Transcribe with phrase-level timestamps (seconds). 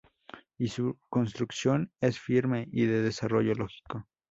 [0.57, 4.07] Y su construcción es firme y de desarrollo lógico.